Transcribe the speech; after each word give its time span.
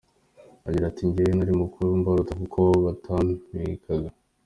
Agira 0.67 0.85
ati 0.87 1.01
“Njyewe 1.07 1.33
nari 1.35 1.53
mukuru 1.61 1.87
mbaruta 1.99 2.33
kuko 2.41 2.61
batampekaga. 2.85 4.09